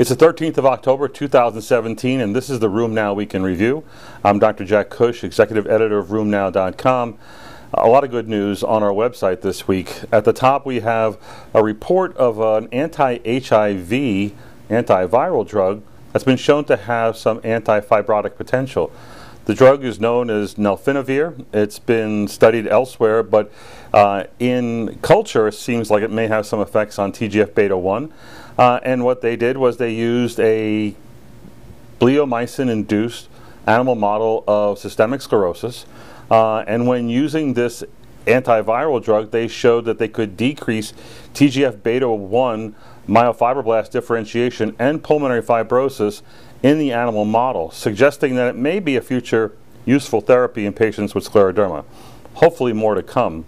[0.00, 3.84] It's the 13th of October 2017, and this is the RheumNow Week in Review.
[4.24, 4.64] I'm Dr.
[4.64, 7.18] Jack Cush, executive editor of RheumNow.com.
[7.74, 10.00] A lot of good news on our website this week.
[10.10, 11.18] At the top, we have
[11.52, 14.32] a report of an anti HIV
[14.70, 15.82] antiviral drug
[16.14, 18.90] that's been shown to have some anti-fibrotic potential.
[19.44, 21.44] The drug is known as nelfinavir.
[21.52, 23.52] It's been studied elsewhere, but
[23.92, 28.10] uh, in culture, it seems like it may have some effects on TGF beta 1.
[28.60, 30.94] Uh, and what they did was they used a
[31.98, 33.26] bleomycin induced
[33.66, 35.86] animal model of systemic sclerosis.
[36.30, 37.82] Uh, and when using this
[38.26, 40.92] antiviral drug, they showed that they could decrease
[41.32, 42.74] TGF beta 1
[43.08, 46.20] myofibroblast differentiation and pulmonary fibrosis
[46.62, 49.56] in the animal model, suggesting that it may be a future
[49.86, 51.82] useful therapy in patients with scleroderma.
[52.34, 53.46] Hopefully, more to come.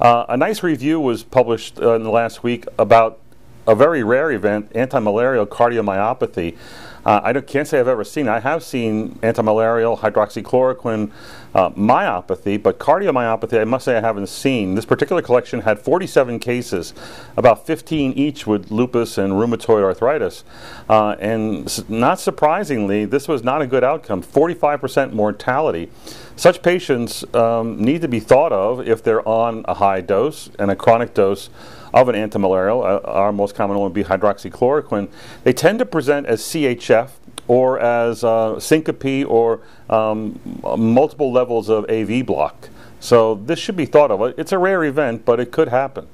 [0.00, 3.20] Uh, a nice review was published uh, in the last week about
[3.66, 6.56] a very rare event, antimalarial cardiomyopathy.
[7.04, 8.28] Uh, I can't say I've ever seen.
[8.28, 11.10] I have seen antimalarial hydroxychloroquine
[11.52, 14.76] uh, myopathy, but cardiomyopathy, I must say I haven't seen.
[14.76, 16.94] This particular collection had 47 cases,
[17.36, 20.44] about 15 each with lupus and rheumatoid arthritis.
[20.88, 25.90] Uh, and not surprisingly, this was not a good outcome 45% mortality.
[26.36, 30.70] Such patients um, need to be thought of if they're on a high dose and
[30.70, 31.50] a chronic dose
[31.92, 35.08] of an antimalarial, uh, our most common one would be hydroxychloroquine,
[35.44, 37.10] they tend to present as CHF
[37.48, 40.40] or as uh, syncope or um,
[40.78, 42.68] multiple levels of AV block.
[43.00, 44.38] So this should be thought of.
[44.38, 46.06] It's a rare event, but it could happen.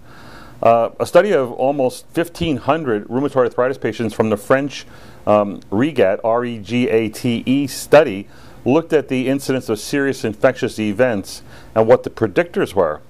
[0.62, 4.86] Uh, a study of almost 1,500 rheumatoid arthritis patients from the French
[5.26, 8.28] um, R-E-G-A-T-E study
[8.64, 11.42] looked at the incidence of serious infectious events
[11.74, 13.00] and what the predictors were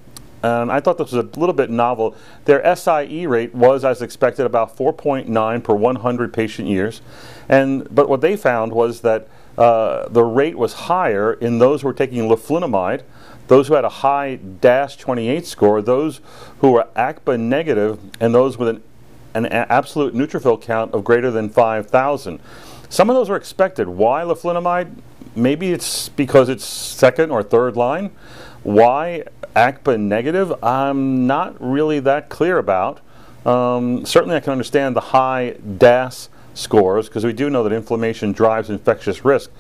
[0.42, 2.14] and I thought this was a little bit novel.
[2.44, 7.00] Their SIE rate was, as expected, about 4.9 per 100 patient years,
[7.48, 9.28] and but what they found was that
[9.58, 13.02] uh, the rate was higher in those who were taking leflunomide,
[13.48, 16.20] those who had a high DAS28 score, those
[16.60, 18.82] who were ACPA negative, and those with an,
[19.34, 22.38] an absolute neutrophil count of greater than 5,000.
[22.88, 23.88] Some of those were expected.
[23.88, 24.94] Why leflunomide?
[25.34, 28.10] Maybe it's because it's second or third line.
[28.68, 29.24] Why
[29.56, 30.52] ACPA negative?
[30.62, 33.00] I'm not really that clear about.
[33.46, 38.32] Um, certainly, I can understand the high DAS scores because we do know that inflammation
[38.32, 39.50] drives infectious risk.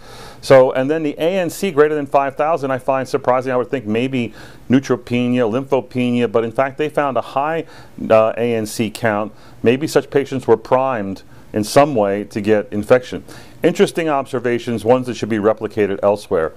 [0.42, 3.50] So, and then the ANC greater than 5,000, I find surprising.
[3.50, 4.34] I would think maybe
[4.68, 7.60] neutropenia, lymphopenia, but in fact, they found a high
[8.02, 9.32] uh, ANC count.
[9.62, 11.22] Maybe such patients were primed
[11.54, 13.24] in some way to get infection.
[13.62, 16.52] Interesting observations, ones that should be replicated elsewhere.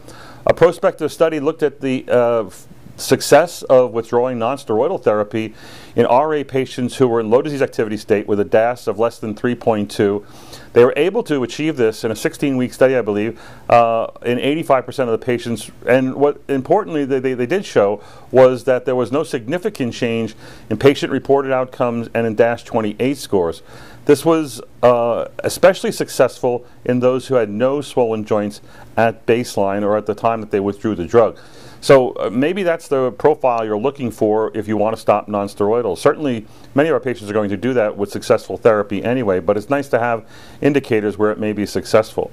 [0.46, 2.50] A prospective study looked at the uh,
[2.98, 5.54] success of withdrawing nonsteroidal therapy
[5.96, 9.20] in RA patients who were in low disease activity state with a DAS of less
[9.20, 10.26] than 3.2.
[10.74, 15.00] They were able to achieve this in a 16-week study, I believe, uh, in 85%
[15.00, 15.70] of the patients.
[15.86, 20.34] And what importantly they, they, they, did show was that there was no significant change
[20.70, 23.62] in patient-reported outcomes and in DAS28 scores.
[24.06, 28.62] This was uh, especially successful in those who had no swollen joints
[28.98, 31.38] at baseline or at the time that they withdrew the drug.
[31.82, 35.98] So uh, maybe that's the profile you're looking for if you want to stop nonsteroidals.
[35.98, 36.46] Certainly,
[36.76, 39.70] many of our patients are going to do that with successful therapy anyway, but it's
[39.70, 40.28] nice to have
[40.62, 42.32] indicators where it may be successful.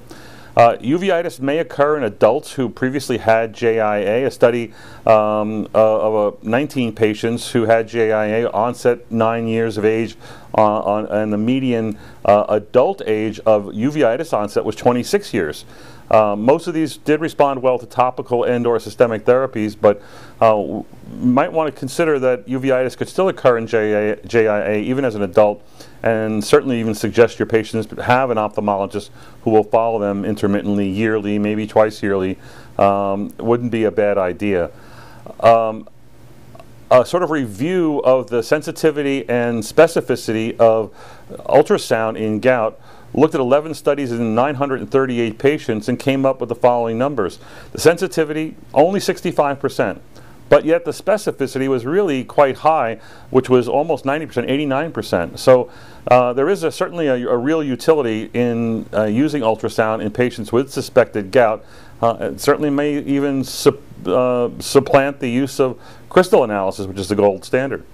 [0.59, 4.27] Uh, uveitis may occur in adults who previously had JIA.
[4.27, 4.73] A study
[5.05, 10.17] um, uh, of uh, 19 patients who had JIA onset nine years of age,
[10.57, 15.63] uh, on, and the median uh, adult age of uveitis onset was 26 years.
[16.09, 20.01] Uh, most of these did respond well to topical and or systemic therapies, but
[20.41, 20.81] uh,
[21.19, 25.21] might want to consider that uveitis could still occur in JIA, JIA even as an
[25.21, 25.63] adult,
[26.01, 29.09] and certainly even suggest your patients have an ophthalmologist
[29.43, 32.37] who will follow them intermittently, yearly, maybe twice yearly.
[32.77, 34.71] Um, wouldn't be a bad idea.
[35.41, 35.87] Um,
[36.91, 40.91] a sort of review of the sensitivity and specificity of
[41.29, 42.79] ultrasound in gout
[43.13, 47.39] looked at 11 studies in 938 patients and came up with the following numbers.
[47.71, 49.99] The sensitivity, only 65%.
[50.49, 55.37] But yet the specificity was really quite high, which was almost 90%, 89%.
[55.37, 55.71] So
[56.07, 60.51] uh, there is a, certainly a, a, real utility in uh, using ultrasound in patients
[60.51, 61.63] with suspected gout.
[62.01, 65.79] Uh, it certainly may even uh, supplant the use of
[66.09, 67.85] crystal analysis, which is the gold standard.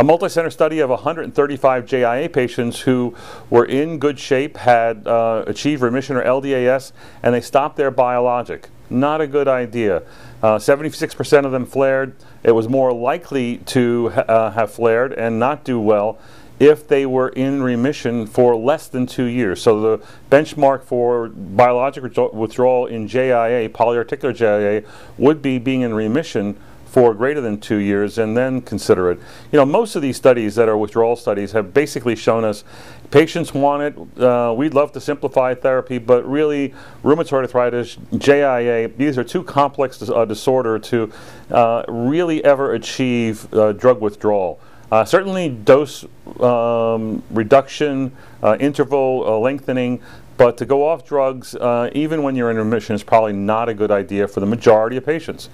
[0.00, 3.14] A multi-center study of 135 JIA patients who
[3.50, 6.92] were in good shape, had uh, achieved remission or LDAS,
[7.22, 8.70] and they stopped their biologic.
[8.88, 10.02] Not a good idea.
[10.42, 12.16] 76% uh, of them flared.
[12.42, 16.18] It was more likely to ha uh, have flared and not do well
[16.58, 19.60] if they were in remission for less than two years.
[19.60, 24.86] So the benchmark for biologic withdrawal in JIA, polyarticular JIA,
[25.18, 26.56] would be being in remission
[26.90, 29.20] for greater than two years and then consider it.
[29.52, 32.64] You know, most of these studies that are withdrawal studies have basically shown us
[33.12, 34.20] patients want it.
[34.20, 40.02] Uh, we'd love to simplify therapy, but really, rheumatoid arthritis, JIA, these are too complex
[40.02, 41.12] a disorder to
[41.50, 44.60] uh, really ever achieve uh, drug withdrawal.
[44.90, 46.04] Uh, certainly, dose
[46.40, 48.10] um, reduction,
[48.42, 50.00] uh, interval lengthening,
[50.36, 51.54] but to go off drugs,
[51.92, 55.06] even when you're in remission, is probably not a good idea for the majority of
[55.06, 55.48] patients.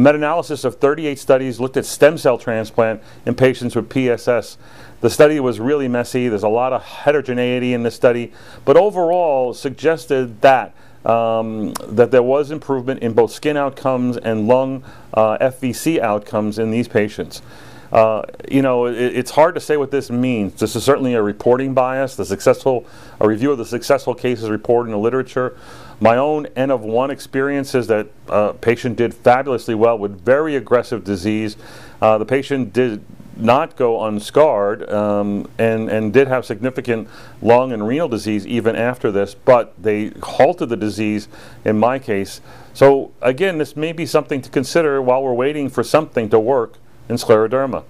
[0.00, 4.56] A meta-analysis of 38 studies looked at stem cell transplant in patients with PSS.
[5.02, 6.26] The study was really messy.
[6.26, 8.32] There's a lot of heterogeneity in the study,
[8.64, 10.74] but overall suggested that
[11.04, 16.70] um, that there was improvement in both skin outcomes and lung uh, FVC outcomes in
[16.70, 17.42] these patients.
[17.92, 20.54] Uh, you know, it, it's hard to say what this means.
[20.60, 22.16] This is certainly a reporting bias.
[22.16, 22.86] The successful,
[23.20, 25.56] a review of the successful cases reported in the literature.
[26.00, 30.24] My own N of one experience is that a uh, patient did fabulously well with
[30.24, 31.56] very aggressive disease.
[32.00, 33.04] Uh, the patient did
[33.36, 37.08] not go unscarred um, and, and did have significant
[37.40, 41.28] lung and renal disease even after this, but they halted the disease
[41.64, 42.40] in my case.
[42.74, 46.74] So again, this may be something to consider while we're waiting for something to work
[47.10, 47.84] in scleroderma.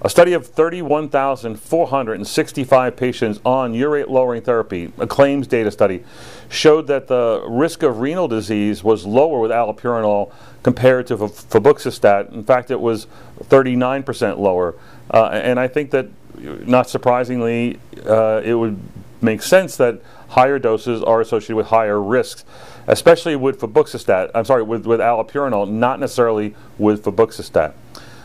[0.00, 6.04] A study of 31,465 patients on urate lowering therapy, a claims data study,
[6.48, 10.30] showed that the risk of renal disease was lower with allopurinol
[10.62, 12.32] compared to febuxostat.
[12.32, 13.08] In fact, it was
[13.42, 14.76] 39% lower.
[15.12, 18.78] Uh, and I think that, not surprisingly, uh, it would
[19.20, 22.44] make sense that higher doses are associated with higher risks,
[22.86, 24.30] especially with febuxostat.
[24.32, 27.72] I'm sorry, with, with allopurinol, not necessarily with febuxostat.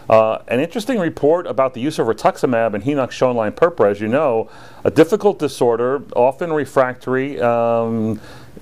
[0.10, 4.50] Uh, an interesting report about the use of rituximab and Henoch-Schönlein-Purpura, as you know,
[4.84, 7.40] a difficult disorder, often refractory.
[7.40, 8.20] Um,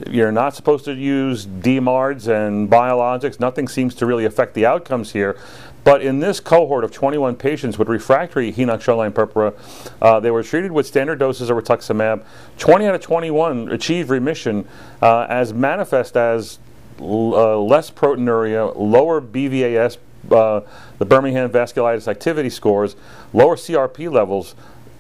[0.10, 3.40] you're not supposed to use DMARDs and biologics.
[3.40, 5.38] Nothing seems to really affect the outcomes here.
[5.84, 9.54] But in this cohort of 21 patients with refractory Henoch-Schönlein-Purpura,
[10.02, 12.24] uh, they were treated with standard doses of rituximab.
[12.60, 14.68] 20 out of 21 achieved remission
[15.02, 16.60] uh, as manifest as
[17.00, 19.98] uh, less proteinuria, lower BVAS
[20.30, 20.62] uh,
[20.98, 22.96] the Birmingham Vasculitis Activity Scores,
[23.34, 24.56] lower CRP levels,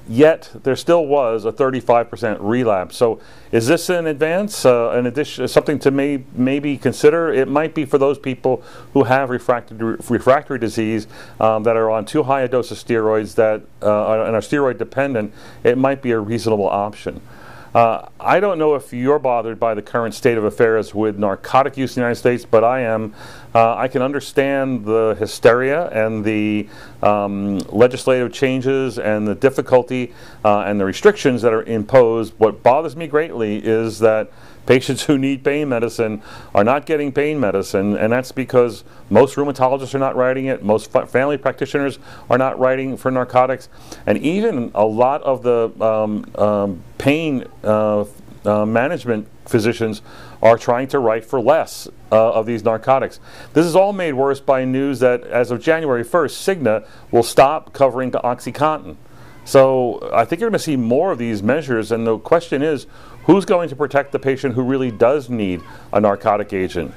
[0.07, 2.97] yet there still was a 35% relapse.
[2.97, 3.21] So
[3.51, 7.31] is this an advance, uh, an addition, something to may, maybe consider?
[7.31, 8.63] It might be for those people
[8.93, 11.07] who have refractory, refractory disease
[11.39, 14.77] um, that are on too high a dose of steroids that uh, and are steroid
[14.77, 15.33] dependent.
[15.63, 17.21] It might be a reasonable option.
[17.73, 21.77] Uh, I don't know if you're bothered by the current state of affairs with narcotic
[21.77, 23.13] use in the United States, but I am.
[23.55, 26.67] Uh, I can understand the hysteria and the
[27.01, 30.13] um, legislative changes and the difficulty
[30.43, 32.33] uh, and the restrictions that are imposed.
[32.37, 34.31] What bothers me greatly is that
[34.65, 36.21] patients who need pain medicine
[36.53, 40.91] are not getting pain medicine, and that's because most rheumatologists are not writing it, most
[40.91, 41.99] family practitioners
[42.29, 43.69] are not writing for narcotics,
[44.05, 48.05] and even a lot of the um, um, pain uh,
[48.45, 50.01] uh, management physicians
[50.41, 53.19] are trying to write for less uh, of these narcotics.
[53.53, 57.73] This is all made worse by news that as of January 1st, Cigna will stop
[57.73, 58.95] covering the OxyContin.
[59.43, 62.85] So I think you're going to see more of these measures, and the question is,
[63.25, 65.61] who's going to protect the patient who really does need
[65.93, 66.93] a narcotic agent?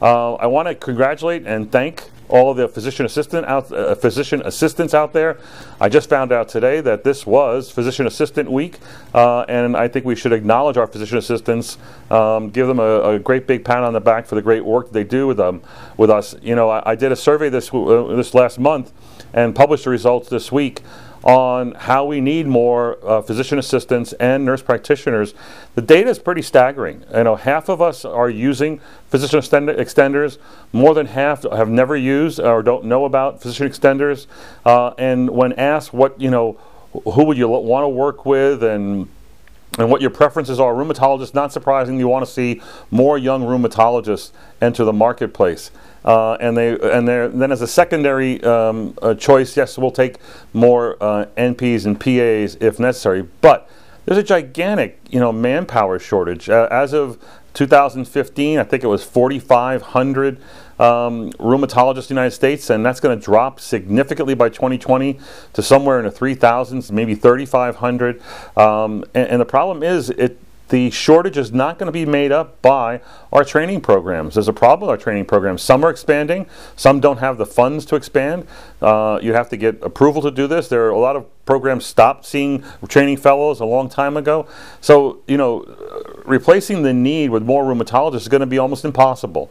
[0.00, 4.40] Uh, I want to congratulate and thank all of the physician assistant out, uh, physician
[4.44, 5.38] assistants out there.
[5.80, 8.78] I just found out today that this was Physician Assistant Week,
[9.14, 11.76] uh, and I think we should acknowledge our physician assistants,
[12.10, 14.92] um, give them a, a, great big pat on the back for the great work
[14.92, 15.62] they do with them,
[15.96, 16.34] with us.
[16.40, 18.92] You know, I, I did a survey this uh, this last month
[19.32, 20.80] and published the results this week
[21.22, 25.34] on how we need more uh, physician assistants and nurse practitioners,
[25.74, 27.04] the data is pretty staggering.
[27.14, 30.38] You know, half of us are using physician extenders.
[30.72, 34.26] More than half have never used or don't know about physician extenders.
[34.64, 36.58] Uh, and when asked what you know,
[36.92, 39.08] who would you want to work with and
[39.78, 42.60] and what your preferences are, rheumatologists, not surprisingly, you want to see
[42.90, 45.70] more young rheumatologists enter the marketplace.
[46.04, 50.16] Uh, and they and then as a secondary um, uh, choice, yes, we'll take
[50.52, 53.28] more uh, NPs and PAs if necessary.
[53.42, 53.68] But
[54.06, 56.48] there's a gigantic, you know, manpower shortage.
[56.48, 57.18] Uh, as of
[57.54, 60.38] 2015, I think it was 4,500
[60.80, 65.20] um, rheumatologists in the United States, and that's going to drop significantly by 2020
[65.52, 68.22] to somewhere in the 3,000s, maybe 3,500.
[68.56, 70.38] Um, and, and, the problem is it
[70.70, 73.00] the shortage is not going to be made up by
[73.32, 74.34] our training programs.
[74.34, 75.62] There's a problem with our training programs.
[75.62, 76.46] Some are expanding,
[76.76, 78.46] some don't have the funds to expand.
[78.80, 80.68] Uh, you have to get approval to do this.
[80.68, 84.46] There are a lot of programs stopped seeing training fellows a long time ago.
[84.80, 85.66] So, you know,
[86.24, 89.50] replacing the need with more rheumatologists is going to be almost impossible.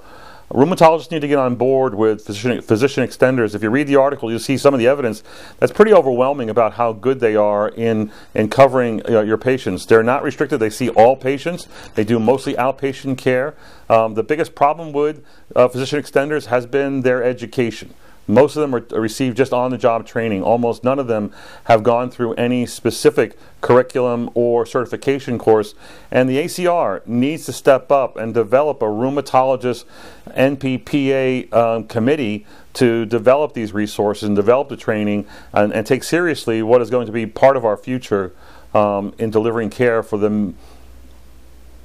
[0.49, 3.53] Rheumatologists need to get on board with physician, physician extenders.
[3.53, 5.21] If you read the article, you'll see some of the evidence
[5.59, 9.85] that's pretty overwhelming about how good they are in, in covering uh, your patients.
[9.85, 10.59] They're not restricted.
[10.59, 11.67] They see all patients.
[11.93, 13.53] They do mostly outpatient care.
[13.89, 15.23] Um, the biggest problem with
[15.55, 17.93] uh, physician extenders has been their education.
[18.29, 20.43] Most of them are received just on-the-job training.
[20.43, 21.33] Almost none of them
[21.63, 25.73] have gone through any specific curriculum or certification course.
[26.11, 29.85] And the ACR needs to step up and develop a rheumatologist
[30.27, 36.61] NPPA um, committee to develop these resources and develop the training and, and, take seriously
[36.61, 38.31] what is going to be part of our future
[38.75, 40.53] um, in delivering care for the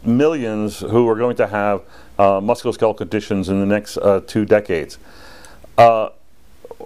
[0.05, 1.81] millions who are going to have
[2.19, 4.99] uh, musculoskeletal conditions in the next uh, two decades.
[5.79, 6.11] Uh,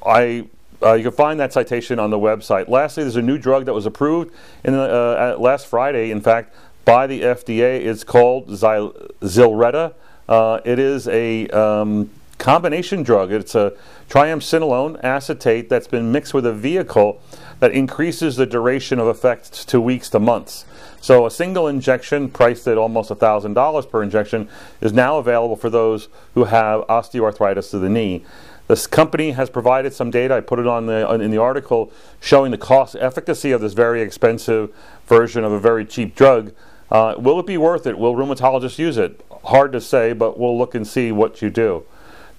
[0.05, 0.47] I
[0.83, 2.69] uh, you can find that citation on the website.
[2.69, 4.33] Lastly, there's a new drug that was approved
[4.64, 7.85] in uh, last Friday, in fact, by the FDA.
[7.85, 9.95] It's called Zilretta.
[10.28, 13.33] Uh, it is a um, combination drug.
[13.33, 13.73] It's a
[14.09, 17.21] triamcinolone acetate that's been mixed with a vehicle
[17.61, 20.64] that increases the duration of effect to weeks to months.
[21.00, 24.49] So a single injection, priced at almost $1,000 per injection,
[24.81, 28.25] is now available for those who have osteoarthritis of the knee.
[28.69, 30.35] This company has provided some data.
[30.35, 34.03] I put it on the in the article showing the cost efficacy of this very
[34.03, 34.73] expensive
[35.07, 36.53] version of a very cheap drug.
[36.91, 37.99] Uh, will it be worth it?
[37.99, 39.25] Will rheumatologists use it?
[39.45, 41.85] Hard to say, but we'll look and see what you do.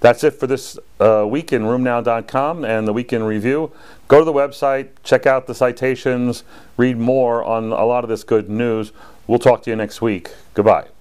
[0.02, 3.72] That's it for this uh, week in RheumNow.com and the week in review.
[4.08, 6.44] Go to the website, check out the citations,
[6.78, 8.92] read more on a lot of this good news.
[9.28, 10.32] We'll talk to you next week.
[10.54, 10.99] Goodbye.